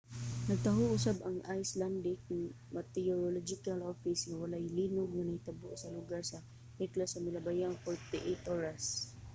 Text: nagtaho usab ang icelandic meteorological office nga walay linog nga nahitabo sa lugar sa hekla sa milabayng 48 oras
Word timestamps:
nagtaho 0.49 0.83
usab 0.97 1.17
ang 1.21 1.37
icelandic 1.59 2.19
meteorological 2.75 3.79
office 3.91 4.21
nga 4.27 4.39
walay 4.43 4.65
linog 4.77 5.09
nga 5.13 5.23
nahitabo 5.27 5.69
sa 5.77 5.93
lugar 5.97 6.21
sa 6.31 6.39
hekla 6.79 7.05
sa 7.07 7.21
milabayng 7.25 7.75
48 7.85 8.55
oras 8.55 8.83